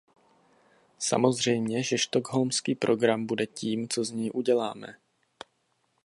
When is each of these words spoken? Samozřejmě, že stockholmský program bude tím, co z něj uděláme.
Samozřejmě, 0.99 1.83
že 1.83 1.97
stockholmský 1.97 2.75
program 2.75 3.25
bude 3.25 3.47
tím, 3.47 3.89
co 3.89 4.03
z 4.03 4.11
něj 4.11 4.31
uděláme. 4.33 4.95